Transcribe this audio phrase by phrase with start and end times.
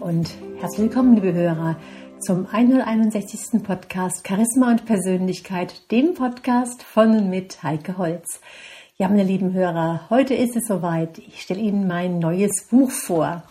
[0.00, 1.78] und herzlich willkommen, liebe Hörer,
[2.18, 3.62] zum 161.
[3.62, 8.42] Podcast Charisma und Persönlichkeit, dem Podcast von und mit Heike Holz.
[8.98, 11.16] Ja, meine lieben Hörer, heute ist es soweit.
[11.20, 13.42] Ich stelle Ihnen mein neues Buch vor.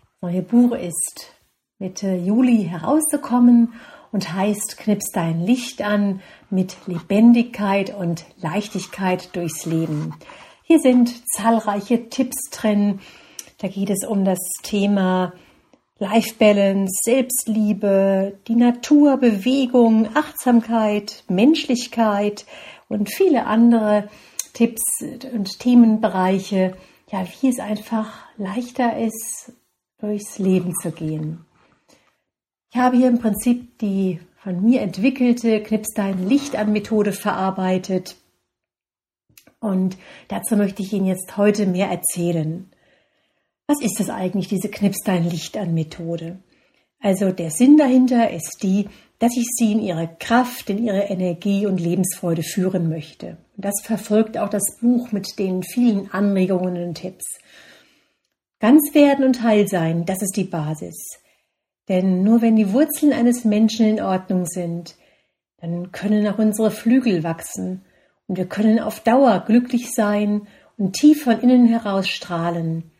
[0.00, 1.34] Das neue Buch ist
[1.78, 3.74] Mitte Juli herausgekommen
[4.12, 10.14] und heißt Knips dein Licht an mit Lebendigkeit und Leichtigkeit durchs Leben.
[10.62, 13.00] Hier sind zahlreiche Tipps drin.
[13.66, 15.32] Da geht es um das Thema
[15.98, 22.46] Life Balance, Selbstliebe, die Natur, Bewegung, Achtsamkeit, Menschlichkeit
[22.88, 24.08] und viele andere
[24.52, 24.84] Tipps
[25.32, 26.76] und Themenbereiche,
[27.10, 29.52] ja, wie es einfach leichter ist,
[29.98, 31.44] durchs Leben zu gehen.
[32.70, 38.14] Ich habe hier im Prinzip die von mir entwickelte Knips dein Licht an Methode verarbeitet.
[39.58, 42.70] Und dazu möchte ich Ihnen jetzt heute mehr erzählen.
[43.68, 46.38] Was ist das eigentlich, diese Knips dein Licht an Methode?
[47.00, 51.66] Also der Sinn dahinter ist die, dass ich Sie in Ihre Kraft, in Ihre Energie
[51.66, 53.38] und Lebensfreude führen möchte.
[53.56, 57.24] Und das verfolgt auch das Buch mit den vielen Anregungen und Tipps.
[58.60, 61.18] Ganz werden und heil sein, das ist die Basis.
[61.88, 64.94] Denn nur wenn die Wurzeln eines Menschen in Ordnung sind,
[65.60, 67.84] dann können auch unsere Flügel wachsen
[68.28, 70.46] und wir können auf Dauer glücklich sein
[70.78, 72.92] und tief von innen heraus strahlen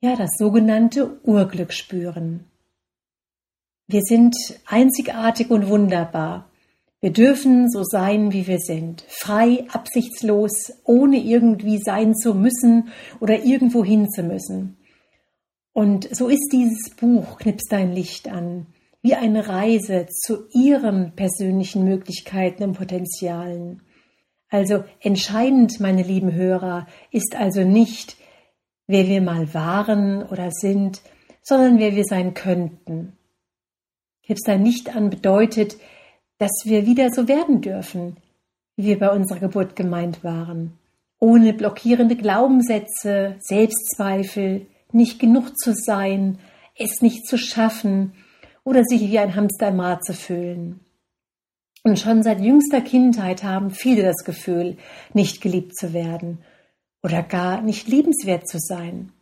[0.00, 2.44] ja, das sogenannte Urglück spüren.
[3.86, 4.34] Wir sind
[4.66, 6.50] einzigartig und wunderbar.
[7.00, 12.88] Wir dürfen so sein, wie wir sind, frei, absichtslos, ohne irgendwie sein zu müssen
[13.20, 14.76] oder irgendwo hin zu müssen.
[15.72, 18.66] Und so ist dieses Buch Knips dein Licht an,
[19.02, 23.82] wie eine Reise zu ihren persönlichen Möglichkeiten und Potenzialen.
[24.50, 28.16] Also entscheidend, meine lieben Hörer, ist also nicht,
[28.90, 31.00] wer wir mal waren oder sind,
[31.42, 33.16] sondern wer wir sein könnten.
[34.22, 35.76] Kipstein nicht an bedeutet,
[36.38, 38.16] dass wir wieder so werden dürfen,
[38.76, 40.78] wie wir bei unserer Geburt gemeint waren,
[41.18, 46.38] ohne blockierende Glaubenssätze, Selbstzweifel, nicht genug zu sein,
[46.76, 48.14] es nicht zu schaffen
[48.64, 50.80] oder sich wie ein Hamster im Rad zu fühlen.
[51.84, 54.76] Und schon seit jüngster Kindheit haben viele das Gefühl,
[55.14, 56.38] nicht geliebt zu werden
[57.02, 59.12] oder gar nicht liebenswert zu sein.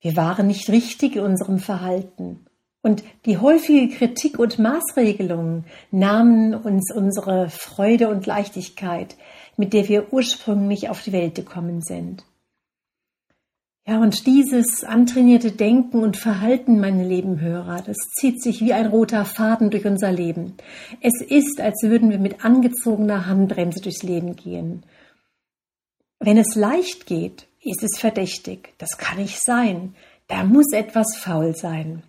[0.00, 2.46] Wir waren nicht richtig in unserem Verhalten.
[2.82, 9.16] Und die häufige Kritik und Maßregelungen nahmen uns unsere Freude und Leichtigkeit,
[9.56, 12.24] mit der wir ursprünglich auf die Welt gekommen sind.
[13.88, 18.86] Ja, und dieses antrainierte Denken und Verhalten, meine lieben Hörer, das zieht sich wie ein
[18.86, 20.54] roter Faden durch unser Leben.
[21.00, 24.82] Es ist, als würden wir mit angezogener Handbremse durchs Leben gehen.
[26.18, 28.74] Wenn es leicht geht, ist es verdächtig.
[28.78, 29.94] Das kann nicht sein.
[30.28, 32.02] Da muss etwas faul sein.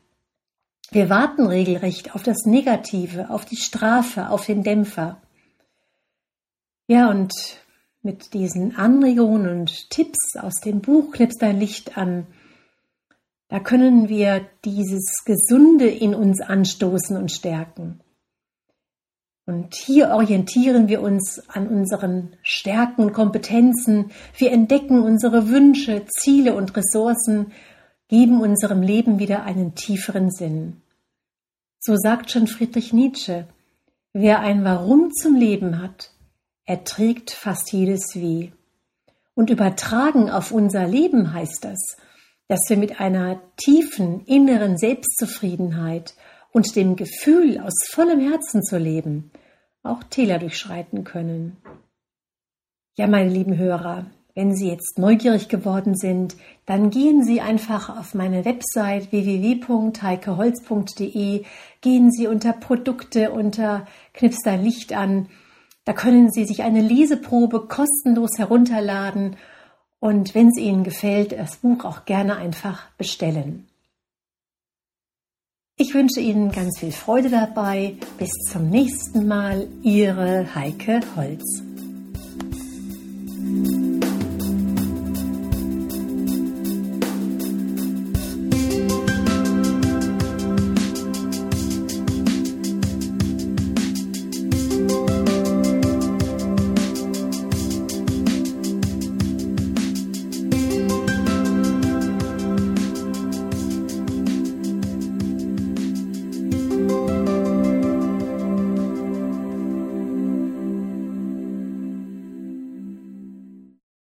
[0.89, 5.21] Wir warten regelrecht auf das Negative, auf die Strafe, auf den Dämpfer.
[6.87, 7.33] Ja, und
[8.01, 12.25] mit diesen Anregungen und Tipps aus dem Buch Knips dein Licht an,
[13.49, 18.01] da können wir dieses Gesunde in uns anstoßen und stärken.
[19.47, 24.11] Und hier orientieren wir uns an unseren Stärken und Kompetenzen.
[24.37, 27.53] Wir entdecken unsere Wünsche, Ziele und Ressourcen,
[28.09, 30.81] geben unserem Leben wieder einen tieferen Sinn.
[31.79, 33.47] So sagt schon Friedrich Nietzsche,
[34.11, 36.11] wer ein Warum zum Leben hat,
[36.65, 38.51] erträgt fast jedes Wie.
[39.33, 41.95] Und übertragen auf unser Leben heißt das,
[42.49, 46.15] dass wir mit einer tiefen inneren Selbstzufriedenheit
[46.57, 49.29] und dem Gefühl, aus vollem Herzen zu leben,
[49.83, 51.57] auch Täler durchschreiten können.
[52.97, 56.35] Ja, meine lieben Hörer, wenn Sie jetzt neugierig geworden sind,
[56.65, 61.45] dann gehen Sie einfach auf meine Website www.heikeholz.de,
[61.81, 65.29] gehen Sie unter Produkte unter Knips dein Licht an.
[65.85, 69.35] Da können Sie sich eine Leseprobe kostenlos herunterladen
[69.99, 73.67] und wenn es Ihnen gefällt, das Buch auch gerne einfach bestellen.
[75.79, 77.97] Ich wünsche Ihnen ganz viel Freude dabei.
[78.17, 79.67] Bis zum nächsten Mal.
[79.83, 81.66] Ihre Heike Holz.